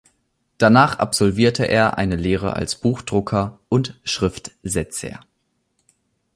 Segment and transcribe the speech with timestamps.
[0.57, 5.19] Danach absolvierte er eine Lehre als Buchdrucker und Schriftsetzer.